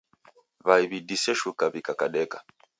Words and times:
W'ai 0.67 0.83
w'idise 0.89 1.31
shuka 1.41 1.63
w'ikakadeka. 1.71 2.37